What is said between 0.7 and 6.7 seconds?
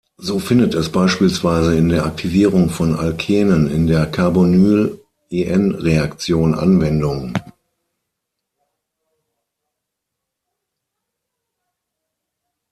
es beispielsweise in der Aktivierung von Alkenen in der Carbonyl-En-Reaktion